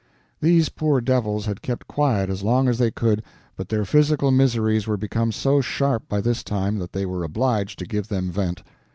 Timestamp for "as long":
2.31-2.67